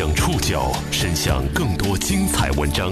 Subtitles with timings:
[0.00, 2.90] 将触角伸向更多精彩文章，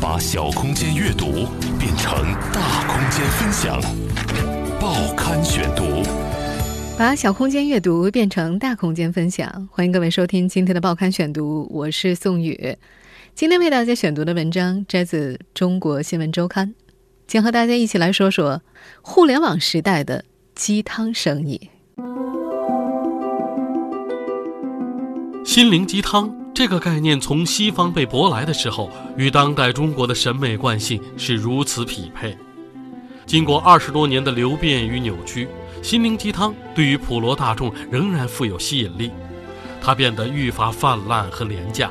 [0.00, 1.46] 把小空间阅读
[1.78, 3.78] 变成大空间分享。
[4.80, 6.02] 报刊选读，
[6.96, 9.68] 把小空间阅读变成大空间分享。
[9.70, 12.78] 欢迎各位收听今天的报刊选读，我是宋宇。
[13.34, 16.68] 今天为大家选读的文章摘自《中国新闻周刊》，
[17.26, 18.62] 将和大家一起来说说
[19.02, 21.68] 互联网时代的鸡汤生意。
[25.48, 32.36] 心灵鸡汤这个概念从西方被舶来的时候，与当代中国的审美惯性是如此匹配。
[33.24, 35.48] 经过二十多年的流变与扭曲，
[35.82, 39.10] 心灵鸡汤对于普罗大众仍然富有吸引力。
[39.80, 41.90] 它变得愈发泛滥和廉价，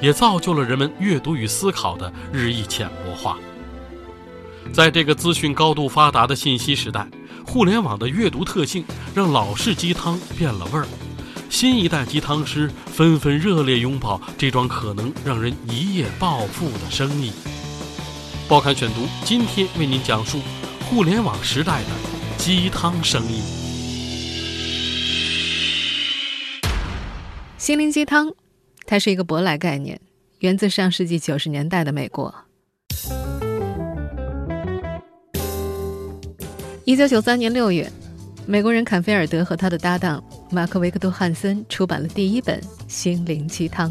[0.00, 3.36] 也造就了人们阅读与思考的日益浅薄化。
[4.72, 7.08] 在这个资讯高度发达的信息时代，
[7.44, 10.86] 互联网的阅读特性让老式鸡汤变了味儿。
[11.52, 17.30] 新一代鸡汤师纷纷热烈拥抱这桩可能让人一夜暴富的生意。
[18.48, 20.40] 报刊选读今天为您讲述
[20.86, 21.88] 互联网时代的
[22.38, 23.42] 鸡汤生意。
[27.58, 28.32] 心灵鸡汤，
[28.86, 30.00] 它是一个舶来概念，
[30.38, 32.34] 源自上世纪九十年代的美国。
[36.84, 37.92] 一九九三年六月。
[38.44, 40.20] 美国人坎菲尔德和他的搭档
[40.52, 43.90] 马克维克多汉森出版了第一本《心灵鸡汤》。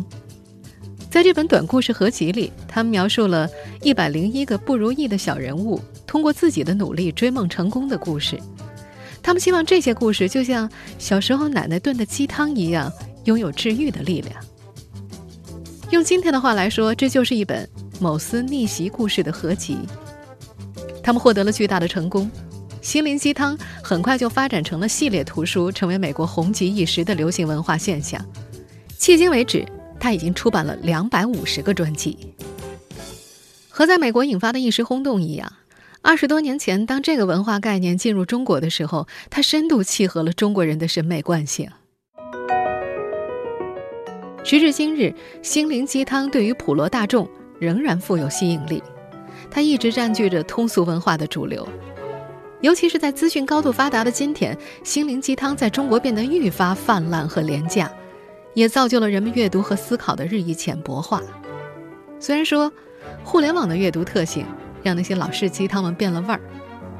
[1.10, 3.50] 在这本短故事合集里，他们描述了
[3.82, 8.40] 一百零一个不如意的小人物通过自己的努力追梦成功的故事。
[9.24, 12.92] 他们希望这些故事就像小时候奶奶炖的鸡汤一样，
[13.26, 14.36] 拥有治愈的力量。
[15.90, 17.68] 用今天的话来说，这就是一本
[18.00, 19.80] 某司逆袭故事的合集。
[21.02, 22.30] 他们获得了巨大的成功。
[22.82, 28.20] 心灵鸡汤很快就发展成了系列图书，成为美国红极一时的流行文化现象。
[28.98, 29.64] 迄今为止，
[30.00, 32.34] 他已经出版了两百五十个专辑。
[33.70, 35.54] 和在美国引发的一时轰动一样，
[36.02, 41.70] 二十多年前，当这个文化概念进入中国的时候，它深度契合了中国人的审美惯性。
[44.44, 45.14] 时至今日，
[45.44, 48.82] 心灵鸡汤对于普罗大众仍然富有吸引力，
[49.52, 51.68] 它一直占据着通俗文化的主流。
[52.62, 57.92] 尤其是在资讯高度发达的今天，心灵鸡汤在中国变得愈发泛滥和廉价，
[58.54, 61.22] 也造就了人们阅读和思考的日益浅薄化。
[62.20, 62.72] 虽然说，
[63.24, 64.46] 互联网的阅读特性
[64.84, 66.40] 让那些老式鸡汤们变了味儿，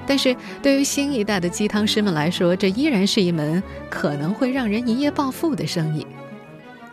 [0.08, 6.06] 但是对于新一代的鸡汤师们来说，这依然是一门可能会让人一夜暴富的生意。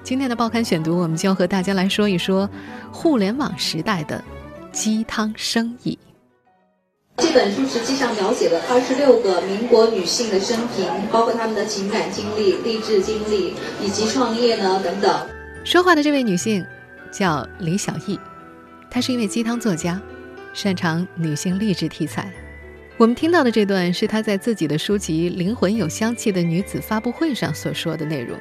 [0.03, 2.49] 今天的报刊选读，我们就和大家来说一说
[2.93, 4.23] 互联网时代的
[4.73, 5.99] 鸡汤生意。
[7.21, 15.27] 这本书实际上描写了二十六个民国女性的生平，包括她们的情感经历、励志经历以及创业呢等等。
[15.65, 16.65] 说话的这位女性
[17.11, 18.19] 叫李小艺，
[18.89, 20.01] 她是一位鸡汤作家，
[20.55, 22.33] 擅长女性励志题材。
[22.97, 28.39] 我们听到的这段是她在自己的书籍《灵魂有香气的女子》发布会上所说的内容。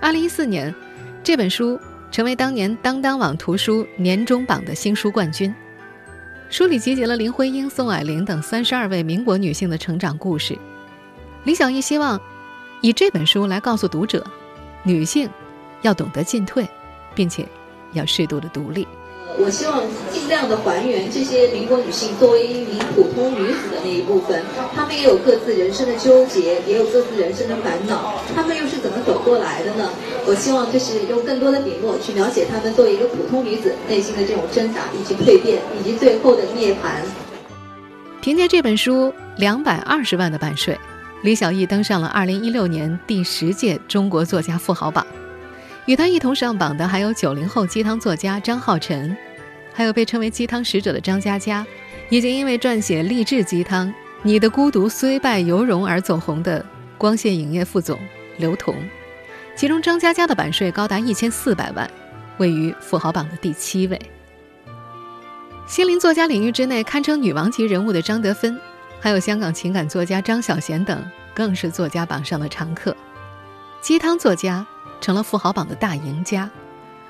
[0.00, 0.74] 二零一四年，
[1.22, 1.78] 这本书
[2.10, 5.54] 成为当年当当网图书年终榜的新书冠军。
[6.48, 10.56] 书里集结了林徽因、宋霭龄等三十二位民国女性的成长故事。
[11.44, 12.20] 李小艺希望
[12.80, 14.24] 以这本书来告诉读者，
[14.84, 15.28] 女性
[15.82, 16.66] 要懂得进退，
[17.16, 17.46] 并且
[17.92, 18.86] 要适度的独立。
[19.38, 24.42] 我希望尽量的还原这些民国女性作为一名普通女子的那一部分，
[24.74, 29.90] 她们也有各自人生的纠结，也有各自人生的烦恼，她们又是怎么走过来的呢？
[30.26, 37.04] 我希望就是用更多的笔墨去描写她们作为一个普通女子内心的这种挣扎，以及蜕变，以及最后的涅槃。
[38.22, 40.78] 凭借这本书两百二十万的版税，
[41.22, 45.06] 李小艺登上了二零一六年第十届中国作家富豪榜。
[45.86, 49.16] 与他一同上榜的还有九零后鸡汤作家张浩晨。
[49.72, 51.66] 还有被称为鸡汤使者的张嘉佳，
[52.08, 53.88] 以及因为撰写励志鸡汤
[54.22, 56.64] 《你的孤独虽败犹荣》而走红的
[56.96, 57.98] 光线影业副总
[58.38, 58.74] 刘同，
[59.54, 61.90] 其中张嘉佳的版税高达一千四百万，
[62.38, 64.00] 位于富豪榜的第七位。
[65.66, 68.58] 心灵作家领域之内堪称女王级人物的张德芬，
[68.98, 71.04] 还有香港情感作家张小娴等，
[71.34, 72.96] 更是作家榜上的常客。
[73.82, 74.66] 鸡汤作家
[75.06, 76.50] 成了富豪榜的大赢家。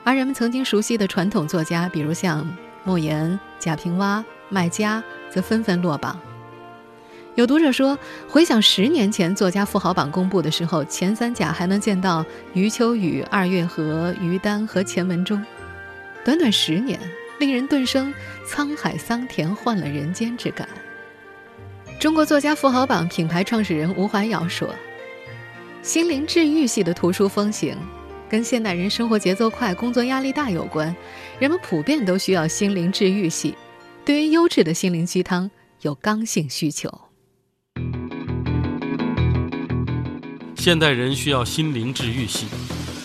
[0.04, 2.46] 而人们曾经熟悉的传统作家，比如像
[2.84, 6.20] 莫言、贾平凹、麦家，则纷纷落榜。
[7.36, 7.98] 有读者说，
[8.28, 12.22] 回想十年前作家富豪榜公布的时候，前三甲还能见到
[12.52, 15.42] 余秋雨、二月河、于丹和钱文忠。
[16.22, 17.00] 短短十年，
[17.38, 18.12] 令人顿生
[18.46, 20.68] 沧海桑田换了人间之感。
[21.98, 24.68] 中国作家富豪榜品牌创始人吴怀尧说
[25.86, 27.78] ：“心灵治愈系的图书风行。”
[28.28, 30.92] 跟现代人生活节奏快、工作压力大有关。
[31.38, 33.54] 人们普遍都需要心灵治愈系，
[34.04, 35.48] 对于优质的心灵鸡汤
[35.82, 36.92] 有刚性需求。
[40.56, 42.48] 现代人需要心灵治愈系，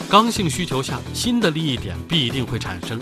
[0.10, 3.00] 刚性需求下，新的利益点必定会产生。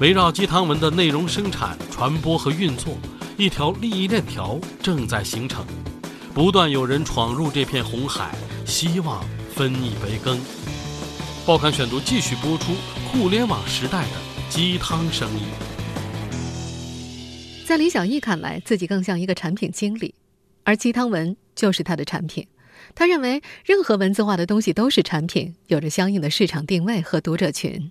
[0.00, 2.96] 围绕鸡汤文的内容生产、传播和运作，
[3.36, 5.66] 一条利益链条正在形成。
[6.32, 8.34] 不断有人闯入这片红海，
[8.66, 9.24] 希望
[9.54, 10.38] 分一杯羹。
[11.46, 12.72] 报刊选读继续播出
[13.08, 14.10] 互联网时代的
[14.50, 15.42] 鸡汤生意。
[17.64, 20.14] 在李小艺看来，自己更像一个产品经理，
[20.64, 22.46] 而鸡汤文就是他的产品。
[22.94, 27.90] 他认为，任何文字化的东西都是产品，有着相应的市场定位和读者群。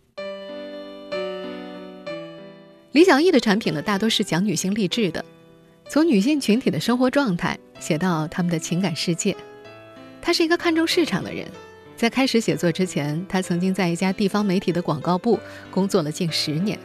[2.92, 5.24] 李小艺的产品呢，大多是讲女性励志的。
[5.90, 9.36] 从女性群体的生活状态写到她们的情感世界，
[10.26, 11.46] 他是一个看重市场的人。
[11.96, 15.40] 在开始写作之前，他曾经在一家地方媒体的广告部
[15.70, 16.80] 工作了近十年。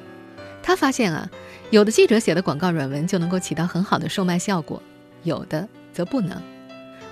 [0.62, 1.26] 他发现啊，
[1.70, 4.80] 有的记者写的广告软文就能够起到很好的售卖效果，
[5.22, 6.40] 有的则不能。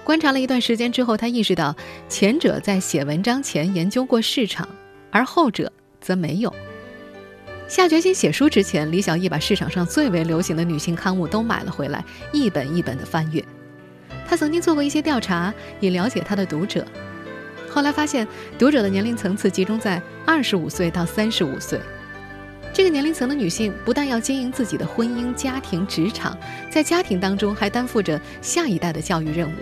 [0.05, 1.75] 观察了一段时间之后，他意识到
[2.11, 4.69] 前者在写文章前研究过市场，
[5.11, 6.55] 而后者则没有。
[7.69, 13.43] 下决心写书之前，李小艺把市场上最为流行的女性刊物都买了回来，一本一本的翻阅。
[14.29, 16.87] 他曾经做过一些调查，以了解他的读者。
[17.71, 18.29] 后来发现，
[18.59, 21.81] 读者的年龄层次集中在二十五岁到三十五岁。
[22.75, 26.37] 这个年龄层的女性不但要经营自己的婚姻、家庭、职场，
[26.71, 29.55] 在家庭当中还担负着下一代的教育任务。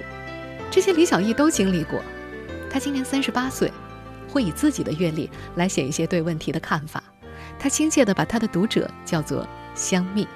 [0.70, 2.02] 这些李小艺都经历过。
[2.68, 3.72] 她今年三十八岁，
[4.28, 7.02] 会以自己的阅历来写一些对问题的看法。
[7.58, 10.26] 她亲切地把她的读者叫做“香蜜”。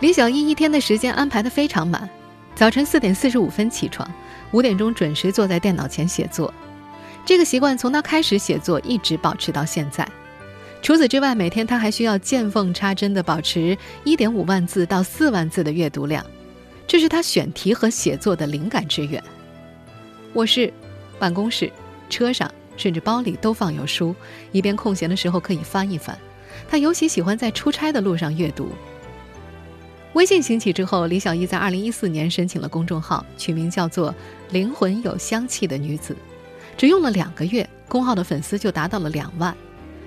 [0.00, 2.08] 李小艺一天的时间安排得非常满，
[2.58, 4.12] 早晨四点四十五分起床，
[4.50, 6.52] 五点钟准时坐在电脑前写作。
[7.24, 10.04] 这个习惯从他开始写作一直保持到现在。
[10.82, 16.26] 除此之外，每天他还需要见缝插针地保持一点五万字到四万字的阅读量，
[16.84, 19.22] 这是他选题和写作的灵感之源。
[20.32, 20.72] 卧室、
[21.16, 21.70] 办公室、
[22.10, 22.50] 车上。
[22.76, 24.14] 甚至包里都放有书，
[24.52, 26.16] 以便空闲的时候可以翻一翻。
[26.68, 28.68] 他尤其喜欢在出差的路上阅读。
[30.18, 34.12] 微信兴起之后，李小艺在2014年申请了公众号，取名叫做
[34.50, 36.16] “灵魂有香气的女子”。
[36.76, 39.56] 只用了两个月，公号的粉丝就达到了两万。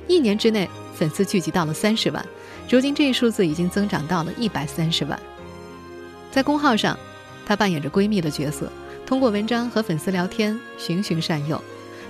[0.10, 2.26] 一年之内，粉丝聚集到了三十万。
[2.70, 5.18] 如今，这一数字已经增长到了一百三十万。
[6.30, 7.00] 在公号上，
[7.46, 8.70] 她扮演着闺蜜的角色，
[9.06, 11.64] 通过文章和粉丝聊天，循循善诱。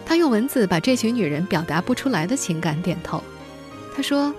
[0.08, 3.24] 他用文字把这群女人表达不出来的情感点透。
[3.96, 4.34] 他说：“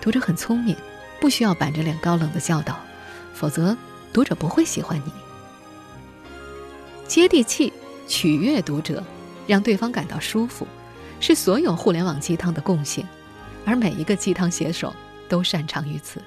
[0.00, 0.74] 读者很聪明，
[1.20, 2.78] 不需要板着脸高冷的教导，
[3.36, 3.76] 否则
[4.12, 5.12] 读者不会喜欢你。
[7.06, 7.72] 接地气，
[8.08, 9.04] 取悦读者，
[9.46, 10.66] 让对方感到舒服，
[11.20, 13.06] 是所有互联网鸡汤的共性，
[13.64, 14.92] 而每一个鸡汤写手
[15.28, 16.20] 都擅长于此。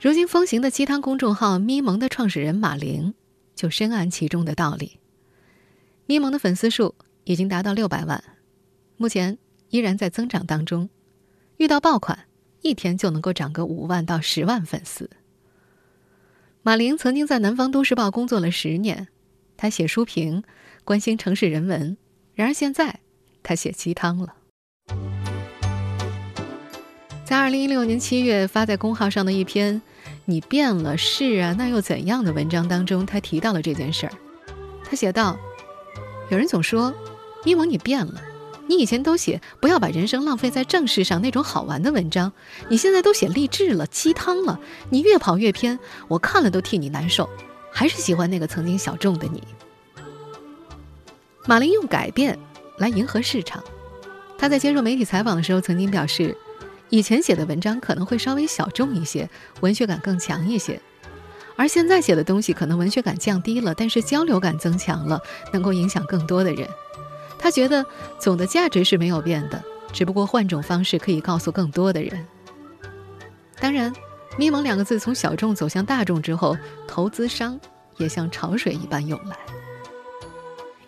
[0.00, 3.12] 如今风行的鸡汤公众号咪蒙的创始人马玲
[3.54, 4.98] 就深谙其中的道理。
[6.06, 6.94] 咪蒙的粉丝数。”
[7.26, 8.22] 已经达到六百万，
[8.96, 9.36] 目前
[9.70, 10.88] 依然在增长当中。
[11.56, 12.16] 遇到爆款，
[12.62, 15.10] 一天就能够涨个五万到十万粉丝。
[16.66, 19.06] 马玲曾经在南方都市报工作了十年，
[19.56, 20.42] 她写书评，
[20.82, 21.96] 关心城市人文。
[22.34, 22.98] 然而现在，
[23.44, 24.34] 她写鸡汤了。
[27.24, 29.80] 在二零一六年七月发在公号上的一篇
[30.26, 34.12] “你变了是啊，那又怎样的”文章当中，他提到了这件事儿。
[34.82, 35.38] 他写道
[36.32, 36.92] ：“有人总说。”
[37.46, 38.20] 咪蒙，你变了。
[38.66, 42.32] 你以前都写不要把人生浪费在正事上那种好玩的文章，
[42.68, 44.58] 你现在都写励志了、鸡汤了。
[44.90, 47.28] 你越跑越偏，我看了都替你难受。
[47.70, 49.42] 还是喜欢那个曾经小众的你。
[51.44, 52.38] 马林用改变
[52.78, 53.62] 来迎合市场。
[54.38, 56.36] 他在接受媒体采访的时候曾经表示，
[56.88, 59.28] 以前写的文章可能会稍微小众一些，
[59.60, 60.80] 文学感更强一些，
[61.54, 65.20] 而现在写的东西可能文学感降低了，但是交流感增强了，
[65.52, 66.68] 能够影响更多的人。
[67.46, 67.86] 他觉得
[68.18, 69.62] 总的价值是没有变的，
[69.92, 72.26] 只不过换种方式可以告诉更多的人。
[73.60, 73.94] 当然
[74.36, 76.56] ，“咪蒙”两个字从小众走向大众之后，
[76.88, 77.56] 投资商
[77.98, 79.36] 也像潮水一般涌来。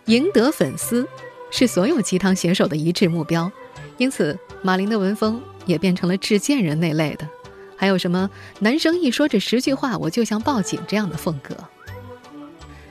[0.07, 1.07] 赢得粉丝
[1.53, 3.49] 是所有鸡汤写手的一致目标，
[3.97, 7.29] 因此马林的文风也变成了致贱人那类的，
[7.77, 11.57] 还有什么“男生一说这十句话我就像报警”这样的风格。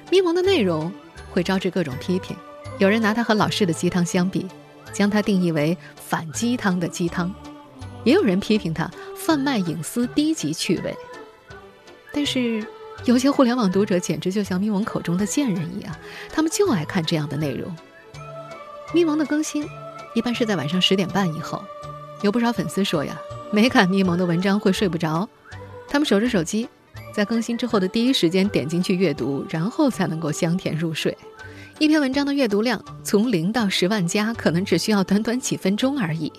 [0.09, 0.89] 咪蒙的内容
[1.31, 2.33] 会招致各种批评。
[2.79, 4.45] 有人拿它和老式的鸡汤相比，
[4.93, 7.29] 将它定义为反鸡汤的鸡汤；
[8.03, 10.95] 也有人批评它贩卖隐私、低级趣味。
[12.13, 12.65] 但是，
[13.05, 15.95] 有些互联网读者简直就像咪蒙口中的贱人一样，
[16.31, 17.75] 他们就爱看这样的内容。
[18.93, 19.67] 咪蒙的更新
[20.15, 21.63] 一般是在晚上十点半以后。
[22.21, 23.19] 有不少粉丝说呀，
[23.51, 25.27] 没看咪蒙的文章会睡不着，
[25.87, 26.67] 他们守着手机，
[27.13, 31.15] 在更新之后的第一时间点进去阅读，然后才能够香甜入睡。
[31.79, 36.31] 一篇文章的阅读量从零到十万加，可能只需要短短几分钟而已。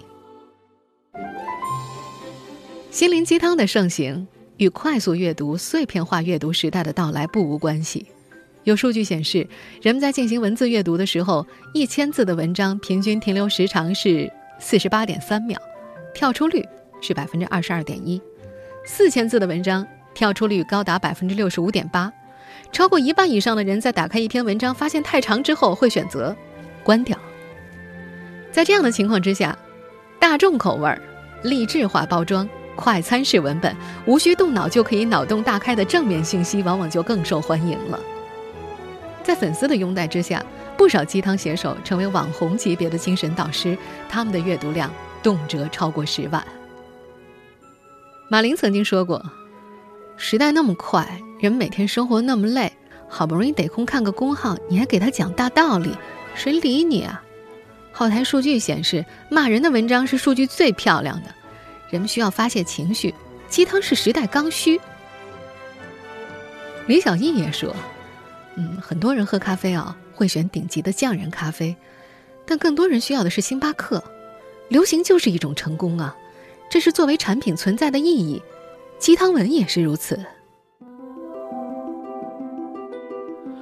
[2.91, 4.27] 心灵鸡汤的盛行
[4.57, 8.05] 与快速阅读、碎片化阅读时代的到来不无关系。
[8.65, 9.47] 有数据显示，
[9.81, 14.29] 人们在进行文字阅读的时候，一千字的文章平均停留时长是
[14.59, 15.57] 四十八点三秒，
[16.13, 16.67] 跳出率
[17.01, 18.21] 是百分之二十二点一；
[18.85, 22.13] 四千字的文章跳出率高达百分之六十五点八。
[22.71, 26.35] 超过一半以上的人在打开一篇文章发现太长之后，会选择
[26.85, 27.19] 关掉。
[28.53, 29.57] 在这样的情况之下，
[30.19, 31.01] 大众口味儿、
[31.43, 33.75] 励志化包装、快餐式文本、
[34.07, 37.99] 无需动脑就可以脑洞大开的正面信息，往往就更受欢迎了。
[39.23, 40.45] 在粉丝的拥戴之下，
[40.77, 43.77] 不少鸡汤写手成为网红级别的精神导师，
[44.09, 44.91] 他们的阅读量
[45.23, 46.43] 动辄超过十万。
[48.31, 49.23] 马林曾经说过
[50.17, 51.07] ：“时代那么快。”
[51.39, 52.73] 人每天生活那么累，
[53.09, 55.97] 好不容易得空看个公号，你还给他讲大道理，
[56.35, 57.23] 谁理你啊？
[57.93, 61.35] 后台数据显示，骂人的文章是数据最漂亮的。
[61.91, 63.15] 人们需要发泄情绪，
[63.49, 64.81] 鸡汤是时代刚需。
[66.87, 67.75] 李小艺也说
[68.57, 71.77] ：“嗯，很多人喝咖啡啊，会选顶级的匠人咖啡，
[72.45, 74.03] 但更多人需要的是星巴克。
[74.69, 76.17] 流行就是一种成功啊，
[76.69, 78.43] 这是作为产品存在的意义。
[78.99, 80.19] 鸡汤文也是如此。”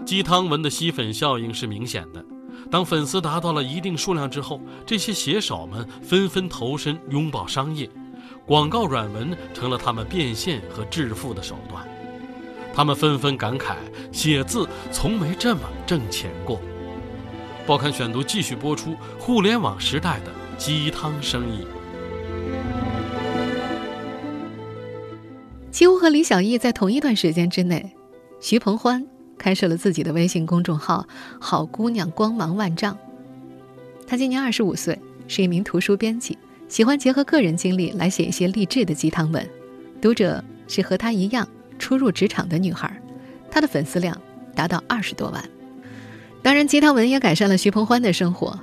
[0.06, 2.25] 鸡汤文的吸粉效应是明显的，
[2.70, 7.90] 当粉丝达到了一定数量之后，这些写手们纷纷投身拥抱商业，
[8.46, 11.84] 广告软文成了他们变现和致富的手段。
[12.72, 13.75] 他们纷纷感慨，
[14.12, 16.60] 写字从没这么挣钱过。
[17.66, 21.66] 报刊选读继续播出互联网时代的鸡汤生意。
[25.72, 27.92] 几乎和李小艺在同一段时间之内，
[28.40, 29.04] 徐鹏欢。
[29.38, 31.07] 开设了自己的微信公众号
[31.40, 32.97] “好姑娘光芒万丈”。
[34.07, 36.38] 她今年二十五岁，是一名图书编辑，
[36.69, 39.49] 喜欢结合个人经历来写一些励志的鸡汤文。
[40.00, 43.00] 读者是和她一样初入职场的女孩，
[43.50, 44.21] 她的粉丝量
[44.55, 45.43] 达到二十多万。
[46.43, 48.59] 当然，鸡汤文也改善了徐鹏欢的生活。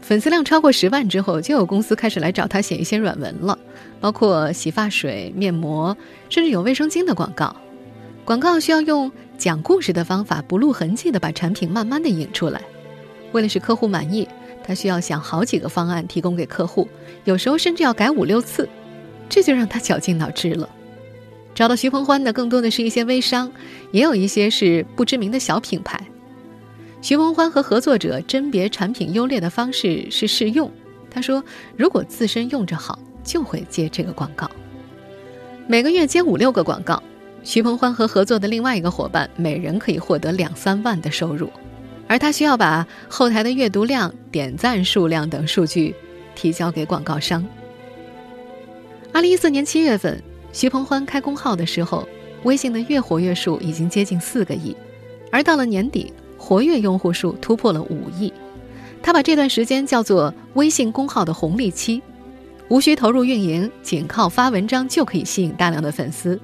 [0.00, 3.56] 粉丝量超过十万之后，就有公司开始来找他写一些软文了，
[4.00, 5.96] 包括洗发水、面膜，
[6.28, 7.54] 甚至有卫生巾的广告。
[8.24, 12.62] 广告需要用讲故事的方法，不露痕迹的把产品慢慢的引出来。
[13.32, 14.28] 为了使客户满意，
[14.62, 16.86] 他需要想好几个方案提供给客户，
[17.24, 18.68] 有时候甚至要改五六次，
[19.28, 20.68] 这就让他绞尽脑汁了。
[21.56, 23.50] 找到徐鹏欢的更多的是一些微商，
[23.90, 26.00] 也有一些是不知名的小品牌。
[27.00, 30.70] 徐鹏欢和合作者甄别产品优劣的方式是试用。
[31.10, 31.42] 他说，
[31.76, 34.48] 如果自身用着好，就会接这个广告。
[35.66, 37.02] 每个月接五六个广告。
[37.44, 41.50] 徐鹏欢和合作的另外一个伙伴，每人可以获得两三万的收入，
[42.06, 45.94] 而他需要把后台的阅读量、点赞数量等数据
[46.34, 47.44] 提交给广告商。
[49.12, 50.22] 二零一四年七月份，
[50.52, 52.08] 徐鹏欢开工号的时候，
[52.44, 54.76] 微信的月活跃数已经接近四个亿，
[55.30, 58.32] 而到了年底，活跃用户数突破了五亿。
[59.02, 62.00] 他把这段时间叫做“微信公号的红利期”，
[62.70, 66.40] 无需投入运营，仅靠发文章就可以吸引大量的粉丝。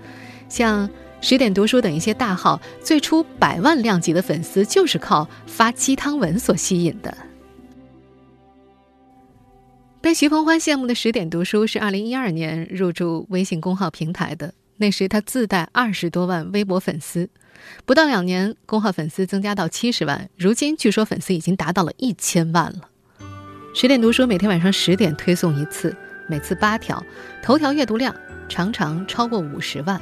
[0.49, 0.89] 像
[1.21, 7.17] 十点读书等一些大号，最初百万量级的粉丝就是靠发鸡汤文所吸引的。
[10.01, 17.29] 被徐鹏欢羡慕的十点读书是二零一二年入驻微信公号平台的，那时他自带二十多万微博粉丝，
[17.85, 22.89] 不到两年，公号粉丝增加到七十万，如今据说粉丝已经达到了一千万了。
[23.75, 25.95] 十点读书每天晚上十点推送一次，
[26.29, 27.05] 每次八条，
[27.43, 28.15] 头条阅读量
[28.49, 30.01] 常常超过五十万。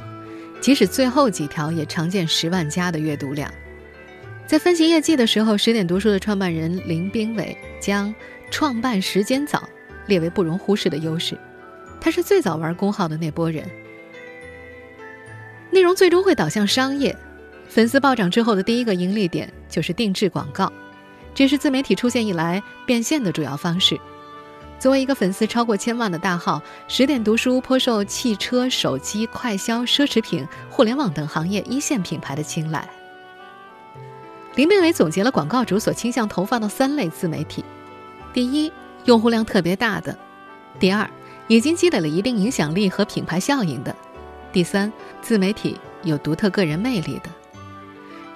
[0.59, 3.51] 即使最后几条也常见十万加的阅读量。
[4.45, 8.13] 在分析业绩的时候，十点读书的创办人林兵伟将
[8.49, 9.67] 创办时间早
[10.07, 11.37] 列为不容忽视的优势。
[11.99, 13.63] 他是最早玩公号的那波人。
[15.69, 17.15] 内容最终会导向商业，
[17.67, 20.71] 粉丝暴涨之后的第一个盈利点就是定制广告，
[21.35, 23.99] 这是自媒体出现以来变现的主要方式。
[24.79, 32.87] 作为一个粉丝超过千万的大号，十点读书颇受汽车、手机、快消、奢侈品、互联网等行业一线品牌的青睐。
[34.53, 37.65] 林变伟总结了广告主所倾向投放的三类自媒体：
[38.33, 38.71] 第一，
[39.05, 40.13] 用户量特别大的；
[40.79, 41.09] 第二，
[41.47, 43.91] 已经积累了一定影响力和品牌效应的；
[44.51, 44.93] 第三，
[45.23, 47.29] 自媒体有独特个人魅力的。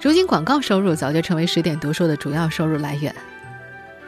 [0.00, 3.14] 如今，广告收入早就成为十点读书的主要收入来源。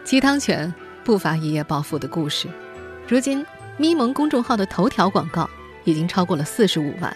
[0.02, 0.72] 鸡汤泉
[1.04, 2.48] 不乏一夜暴富的故事。
[3.06, 3.44] 如今，
[3.76, 5.48] 咪蒙公众号的头条广告
[5.84, 7.14] 已经超过了四十五万。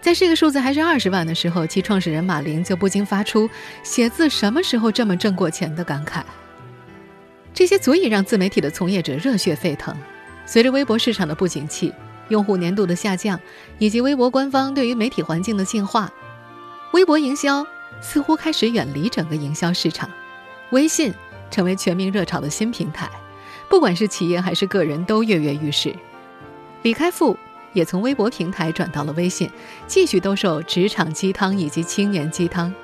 [0.00, 3.50] 在这个数字还是二十万的时候，其创始人马林就不禁发出
[3.82, 6.22] “写字什么时候这么挣过钱”的感慨。
[7.52, 9.94] 这些足以让自媒体的从业者热血沸腾。
[10.46, 11.92] 随着微博市场的不景气、
[12.28, 13.38] 用户粘度的下降，
[13.78, 16.10] 以及微博官方对于媒体环境的进化，
[16.92, 17.66] 微博营销
[18.00, 20.08] 似乎开始远离整个营销市场。
[20.70, 21.12] 微信
[21.50, 23.08] 成为全民热炒的新平台，
[23.68, 25.94] 不管是企业还是个人都跃跃欲试。
[26.82, 27.36] 李开复。
[27.74, 29.48] 也从微博平台转到了微信，
[29.86, 32.74] 继续兜售职场鸡汤以及青年鸡汤。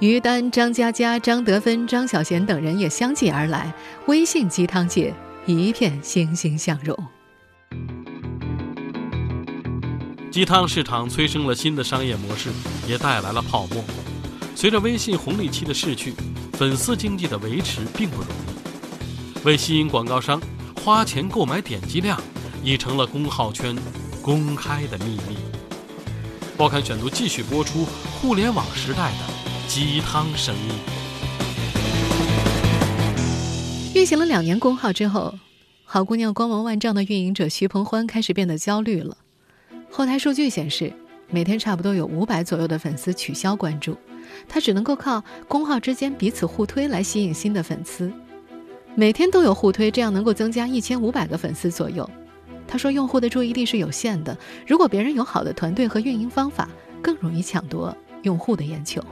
[0.00, 3.72] 于丹、张嘉佳、张德芬、张小娴等人也相继而来，
[4.06, 6.98] 微信鸡汤界一片欣欣向荣。
[10.30, 12.50] 鸡汤市场催生了新的商业模式，
[12.88, 13.84] 也带来了泡沫。
[14.54, 16.14] 随着微信红利期的逝去，
[16.52, 19.44] 粉丝经济的维持并不容易。
[19.44, 20.40] 为吸引广告商，
[20.82, 22.20] 花钱购买点击量，
[22.62, 23.76] 已成了公号圈。
[24.22, 25.36] 公开的秘密。
[26.56, 27.84] 报刊选读继续播出：
[28.18, 30.70] 互联网时代的鸡汤生意。
[33.94, 35.34] 运行了两年公号之后，
[35.84, 39.18] 好姑娘光芒万丈的运营者徐鹏欢开始变得焦虑了。
[39.90, 40.90] 后台数据显示，
[41.28, 43.94] 每天差不多有五百左右的粉丝取消关注，
[44.48, 48.12] 他只能够靠公号之间彼此互推来吸引新的粉丝。
[48.94, 52.08] 每天都有互推，这样能够增加一千五百个粉丝左右。
[52.66, 54.36] 他说：“用户的注意力是有限的，
[54.66, 56.68] 如果别人有好的团队和运营方法，
[57.02, 59.04] 更容易抢夺用户的眼球。”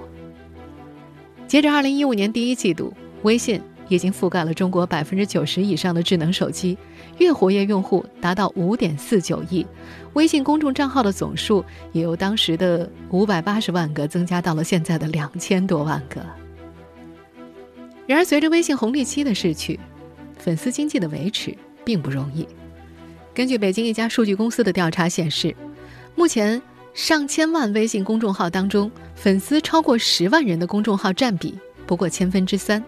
[1.47, 6.79] 截至二零一五年第一季度，微信已经覆盖了中国百分之九十以上的智能手机，
[7.19, 9.67] 月活跃用户达到五点四九亿，
[10.15, 16.25] 微信公众账号的总数也由当时的五百八十万个增加到了现在的两千多万个。
[18.07, 19.79] 然而，随着微信红利期的逝去，
[20.37, 22.47] 粉丝经济的维持并不容易。
[23.33, 25.55] 根据北京一家数据公司的调查显示，
[26.17, 26.61] 目前
[26.93, 32.83] 上千万微信公众号当中，粉丝超过十万人的公众号占比不过千分之三，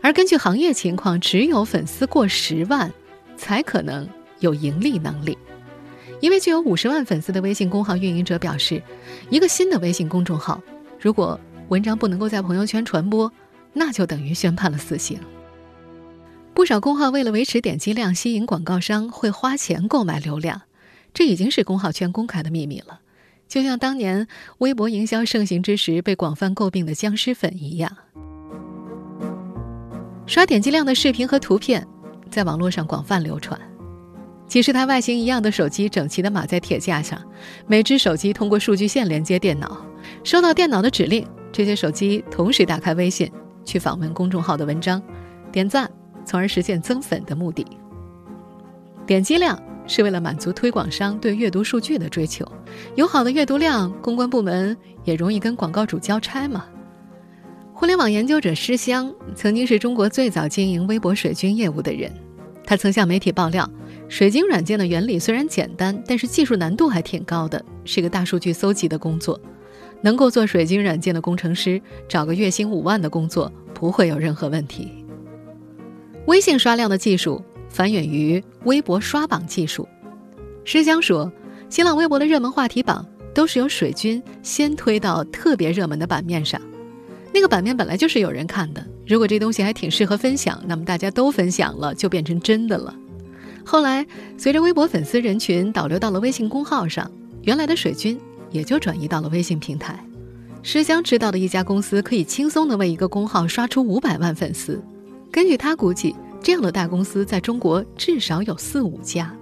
[0.00, 2.92] 而根据行业情况，只有粉丝过十万，
[3.36, 4.08] 才可能
[4.40, 5.36] 有盈利能力。
[6.20, 8.82] 一位具有五十万粉丝的微信公号运营者表示，
[9.28, 10.60] 一个新的微信公众号，
[11.00, 13.32] 如果文章不能够在朋友圈传播，
[13.72, 15.18] 那就等于宣判了死刑。
[16.54, 20.62] 不少公号为了维持点击量，吸引广告商会花钱购买流量，
[21.14, 23.00] 这已经是公号圈公开的秘密了。
[23.48, 27.96] 就像当年微博营销盛行之时被广泛诟病的僵尸粉一样，
[30.26, 31.86] 刷点击量的视频和图片
[32.32, 33.56] 在网络上广泛流传。
[34.48, 37.22] 几十台外形一样的手机整齐地码在铁架上，
[37.66, 39.80] 每只手机通过数据线连接电脑，
[40.24, 43.30] 收到电脑的指令，这些手机同时打开微信
[43.64, 45.00] 去访问公众号的文章，
[45.52, 45.88] 点赞。
[46.24, 47.66] 从而实现增粉的目的。
[49.04, 52.46] 点击量是为了满足推广商对阅读数据的追求，
[52.94, 56.64] 有好的阅读量，公关部门也容易跟广告主交差嘛。
[57.82, 62.12] 互联网研究者施香曾经是中国最早经营微博水军业务的人，
[62.64, 63.68] 他曾向媒体爆料，
[64.08, 69.40] 水晶软件的原理虽然简单，但是技术难度还挺高的，是个大数据搜集的工作。
[70.00, 75.04] 能够做水晶软件的工程师，找个月薪五万的工作不会有任何问题。
[76.28, 79.88] 微信刷量的技术繁衍于微博刷榜技术。
[80.64, 81.32] 施香说，
[81.68, 86.62] 新浪微博的热门话题榜都是由水军先推到特别热门的版面上，
[87.32, 88.86] 那个版面本来就是有人看的。
[89.06, 92.94] 如果这东西还挺适合分享，那么大家都分享了，就变成真的了。
[93.64, 97.10] 后来，随着微博粉丝人群导流到了微信公号上，
[97.42, 98.18] 原来的水军
[98.50, 99.98] 也就转移到了微信平台。
[100.62, 104.80] 施香知道的一家公司可以轻松的为一个公号刷出五百万粉丝。
[105.30, 109.34] 根据他估计，这样的大公司在中国至少有四五家。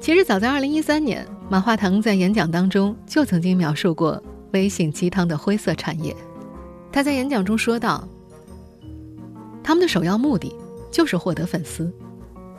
[0.00, 4.22] 其实早在二零一三年，马化腾在演讲当中就曾经描述过
[4.54, 6.16] 微信鸡汤的灰色产业。
[6.90, 8.08] 他在演讲中说道
[9.62, 10.54] ：“他们的首要目的
[10.90, 11.92] 就是获得粉丝。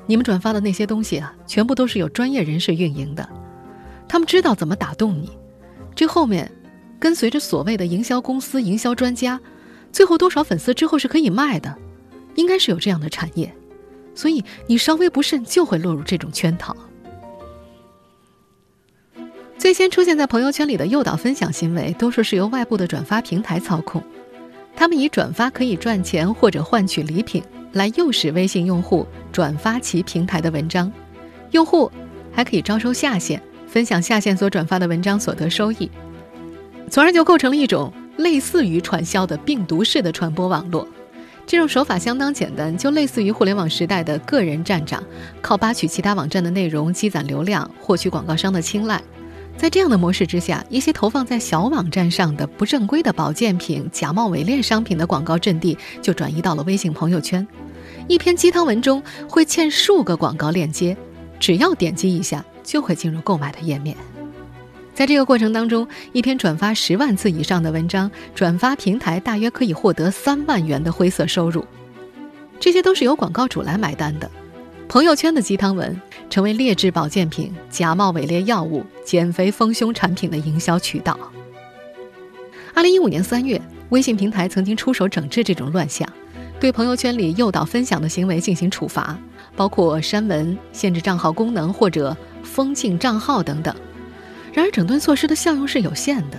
[0.05, 3.27] 你们转发的那些东西啊，全部都是有专业人士运营的，
[4.07, 5.31] 他们知道怎么打动你。
[5.95, 6.51] 这后面
[6.99, 9.41] 跟随着所谓的营销公司、营销专家。”
[9.91, 11.73] 最后多少粉丝之后是可以卖的，
[12.35, 13.55] 应该是有这样的产业，
[14.13, 16.75] 所以你稍微不慎就会落入这种圈套。
[19.65, 23.99] 最先出现在朋友圈里的诱导分享行为，多数是由外部的转发平台操控，
[24.75, 30.93] 他们以转发可以赚钱或者换取礼品来诱使微信用户转发其平台的文章，
[31.49, 31.91] 用户
[32.31, 35.89] 还可以招收下线，分享下线所转发的文章所得收益，
[36.91, 37.91] 从而就构成了一种。
[38.17, 40.87] 类似于传销的病毒式的传播网络，
[41.47, 45.03] 这种手法相当简单，就类似于互联网时代的个人站长，
[45.41, 49.01] 靠扒取其他网站的内容积攒流量，获取广告商的青睐。
[49.57, 57.45] 在这样的模式之下，一些投放在小网站上的不正规的保健品、假冒伪劣商品的广告阵地，就转移到了微信朋友圈。
[58.07, 60.95] 一篇鸡汤文中会嵌数个广告链接，
[61.39, 63.95] 只要点击一下，就会进入购买的页面。
[64.93, 71.65] 在这个过程当中，一篇转发十万次以上的文章，转发平台大约可以获得三万元的灰色收入。
[72.59, 74.29] 这些都是由广告主来买单的。
[74.87, 75.99] 朋友圈的鸡汤文
[76.35, 81.17] 成为劣质保健品、假冒伪劣药物、减肥丰胸产品的营销渠道。
[82.73, 86.05] 二零一五年三月，微信平台曾经出手整治这种乱象，
[86.59, 89.17] 对朋友圈里诱导分享的行为进行处罚，
[89.55, 93.73] 包括删文、限制账号功能或者封禁账号等等。
[94.51, 96.37] 然而，整顿措施的效用是有限的，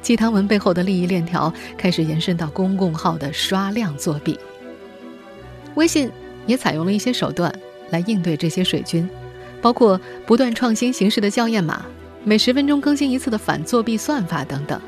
[0.00, 4.38] 鸡汤文背后的利益链条开始延伸到公共号的刷量作弊。
[5.74, 6.08] 微信
[6.46, 7.52] 也采用了一些手段
[7.90, 9.08] 来应对这些水军，
[9.62, 11.82] 包括不断创新形式的校验码、
[12.24, 14.78] 每十分钟更新一次的反作弊算法等等。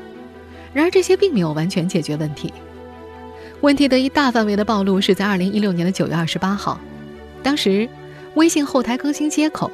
[0.73, 2.53] 然而，这些并没有完全解决问题。
[3.61, 6.79] 问题得以大范围的暴露是在二零一六年的九月二十八号，
[7.41, 7.89] 当时
[8.35, 9.71] 微信后台更新接口。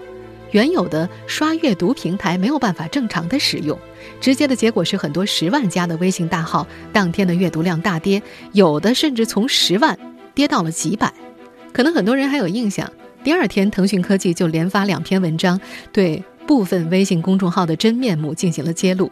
[0.52, 3.80] 原有的刷阅读平台没有办法正常的使用，
[4.20, 9.98] 直接的结果是很多十万加的微信大号当天的阅读量大跌，有的甚至从十万
[10.36, 11.14] 跌到了几百。
[11.72, 12.92] 可能很多人还有印象，
[13.24, 15.60] 第二天腾讯科技就连发两篇文章，
[15.94, 19.12] 对部分微信公众号的真面目进行了揭露。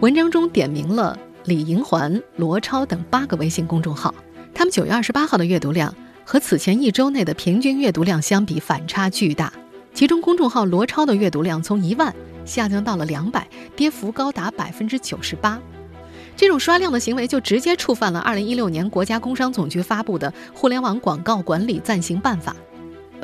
[0.00, 4.14] 文章中点名了李银环、罗超等八个微信公众号，
[4.52, 9.50] 他们九月二十八号的阅读量和此前一周内的平均阅读量相比反差巨大。
[9.94, 12.14] 其中，公众号罗超的阅读量从一万
[12.44, 15.58] 下降到了两百，跌幅高达百分之九十八。
[16.36, 22.52] 这种刷量的行为就直接触犯了二零一六年国家工商总局发布的《互联网广告管理暂行办法》。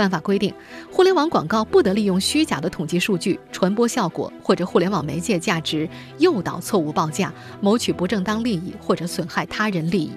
[0.02, 0.52] 办法规定，
[0.90, 5.88] 互联网广告不得利用虚假的统计数据、传播效果或者互联网媒介价值
[6.18, 10.10] 诱导错误报价，谋取不正当利益或者损害他人利益。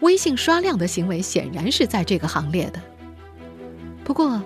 [0.00, 2.80] 微信刷量的行为显然是在这个行列的。
[4.02, 4.42] 不过，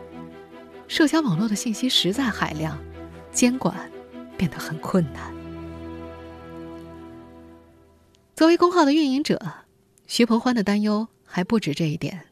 [0.88, 2.76] 社交网络的信息实在海量，
[3.30, 3.72] 监管
[4.36, 5.32] 变得很困难。
[8.34, 9.40] 作为公号的运营者，
[10.08, 12.22] 徐鹏欢的担忧还不止这一点。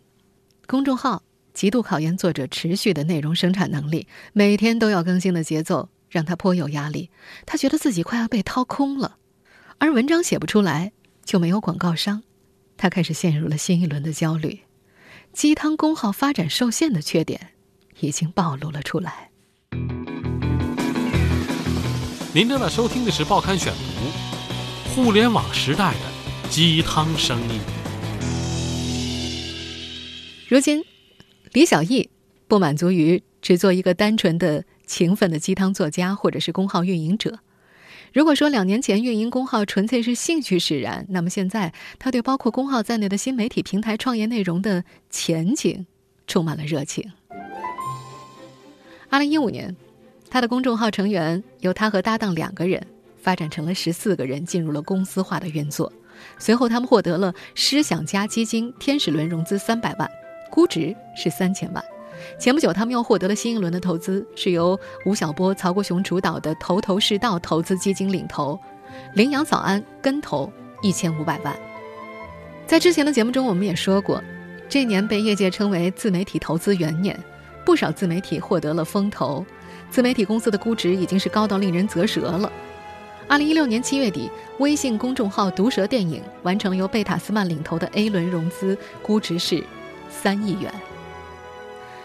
[0.66, 1.22] 公众号
[1.54, 7.08] 极度考验作者持续的内容生产能力，每天都要更新的节奏让他颇有压力。
[7.46, 9.16] 他觉得自己快要被掏空了，
[9.78, 10.92] 而文章写不出来
[11.24, 12.22] 就没有广告商，
[12.76, 14.60] 他开始陷入了新一轮的焦虑。
[15.32, 17.52] 鸡汤公号发展受限的缺点。
[18.00, 19.30] 已经暴露了出来。
[22.34, 27.60] 您正在收听的是《报刊选读》，互联网时代的鸡汤生意。
[30.48, 30.84] 如今，
[31.54, 32.10] 李小艺
[32.48, 37.38] 不满足于只做一个单纯的勤奋的鸡汤作家或者是公号运营者。
[38.12, 45.86] 如果说两年前运营公号纯粹是兴趣使然，那么现在他对包括公号在内的新媒体平台创业内容的前景
[46.26, 47.12] 充满了热情。
[49.08, 49.76] 二零一五年，
[50.28, 52.84] 他的公众号成员由他和搭档两个人
[53.16, 55.92] 发展成了十四个人，进入了公司化的运作。
[56.36, 60.10] 随后，他们获得了诗想家基金天使轮融资三百万，
[60.54, 61.84] 估值是三千万。
[62.38, 68.56] 前不久，他们又获得了新一轮的投资，是由吴晓波、曹国雄主导的头头是道投资基金领投，
[69.14, 70.48] 羚羊早安跟投
[70.80, 71.56] 一千五百万。
[72.68, 74.22] 在之前的节目中，我们也说过，
[74.68, 77.18] 这年被业界称为自媒体投资元年。
[77.64, 79.44] 不少自媒体获得了风投，
[79.90, 82.52] 自媒体公司的估值已经是高到令人啧舌了。
[83.26, 89.64] 二零一六年七月底，微信公众号“毒舌电影”完成了由贝塔斯曼领投的 A 轮融资，估值是
[90.22, 90.72] 三亿元。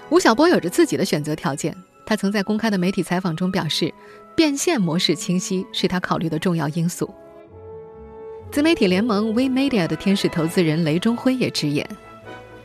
[0.09, 3.93] 吴晓波有着自己的选择条件，他曾在公开的媒体采访中表示，
[4.35, 7.13] 变现模式清晰是他考虑的重要因素。
[8.51, 11.87] 自媒体联盟 WeMedia 的天使投资人雷中辉也直言。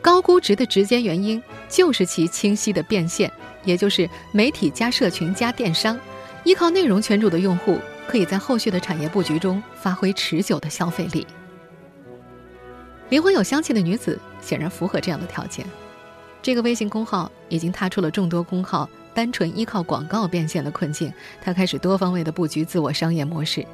[0.01, 3.31] 高估值的直接原因就是其清晰的变现，
[3.65, 5.99] 也就是媒体加社群加电商，
[6.45, 11.27] 依靠内容圈主的用户可以在后续的产业布局中发挥持久的消费力。
[13.15, 15.65] 灵魂有香气的女子显然符合这样的条件。
[16.43, 23.65] 这个微信公号已经踏出了众多公号单纯依靠广告变现的困境，他开始多方位的布局自我商业模式。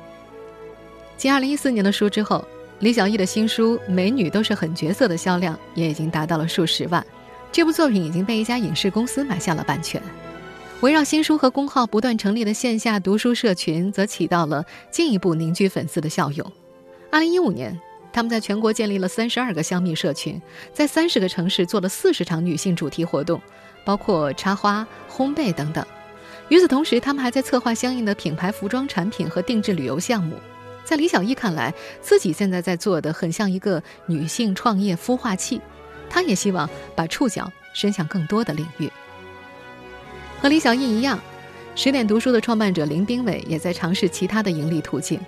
[1.17, 2.45] 继二零一四年的书之后。
[2.81, 7.07] 李小艺的新书《美女都是狠角色》的销量也已经达到了数十万，
[7.53, 10.03] 这部作品已经被一家影视公司买下了版权。
[10.81, 16.53] 围绕新书和公号不断成立的线下读书社群，则起到了进一步凝聚粉丝的效用。
[17.11, 17.79] 二零一五年，
[18.13, 20.41] 他们在全国建立了三十二个香蜜社群，
[20.73, 23.41] 在三十个城市做了四十场女性主题活动，
[23.85, 25.85] 包括插花、烘焙等等。
[26.49, 30.37] 与此同时，他们还在策划相应的品牌服装产品和定制旅游项目。
[30.85, 35.61] 在李小艺看来，自己现在在做的很像一个女性创业孵化器，
[36.09, 38.91] 她也希望把触角伸向更多的领域。
[40.41, 41.21] 和李小艺一样，
[41.77, 45.21] 十点读书的创办者林兵伟也在尝试其他的盈利途径。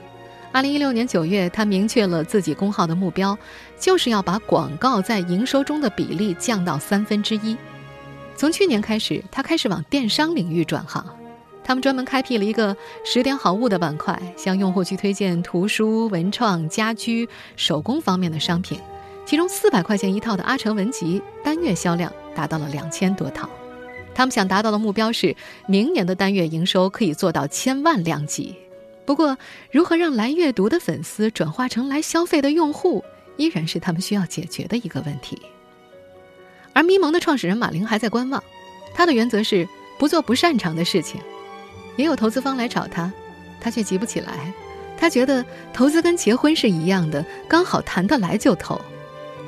[0.53, 3.37] 二零一六年九月，他明确了自己公号的目标，
[3.81, 7.57] 就是要把广告在营收中的比例降到三分之一。
[8.37, 11.07] 从去年开始，他开始往电商领域转行，
[11.65, 18.79] 他们专门开辟了一个“十点好物”的板块，向用户去推荐图书、文创、家居、手工方面的商品。
[19.25, 23.49] 其中四百块钱一套的阿成文集单月销量达到了两千多套。
[24.15, 25.35] 他们想达到的目标是，
[25.67, 28.55] 明年的单月营收可以做到千万量级。
[29.05, 29.37] 不过，
[29.71, 33.05] 如何让来阅读的粉丝转化成来消费的用户，
[33.37, 35.41] 依然是他们需要解决的一个问题。
[36.73, 38.43] 而咪蒙的创始人马林还在观望，
[38.95, 41.21] 他的原则是不做不擅长的事情。
[41.97, 43.12] 也有投资方来找他，
[43.61, 44.53] 他却急不起来。
[44.97, 48.81] 他觉得投资跟结婚是一样的，刚好谈得来就投。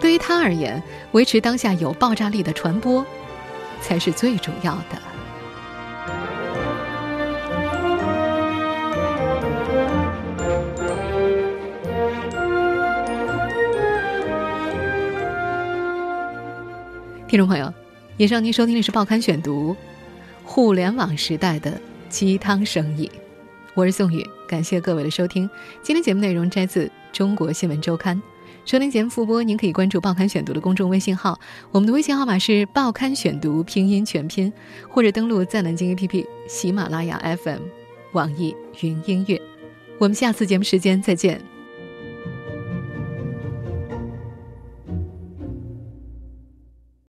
[0.00, 3.06] 对于他而言，维持当下有爆炸力的传播，
[3.80, 5.13] 才是最主要的。
[17.34, 17.74] 听众朋友，
[18.16, 19.72] 以上您收听的是《报刊选读》，
[20.44, 23.10] 互联网时代的鸡汤生意。
[23.74, 25.50] 我是宋宇，感谢各位的收听。
[25.82, 28.16] 今天节目内容摘自《中国新闻周刊》。
[28.64, 31.40] 收听节目复播，您可以关注《报刊选读》的公众微信号，
[31.72, 34.52] 我们的微信号码是《报刊选读》拼音全拼，
[34.88, 37.62] 或者登录在南京 APP、喜马拉雅 FM、
[38.12, 39.42] 网易云音乐。
[39.98, 41.53] 我们下次节目时间再见。